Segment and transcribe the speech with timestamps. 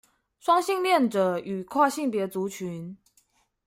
[0.39, 2.97] 雙性戀者與跨性別族群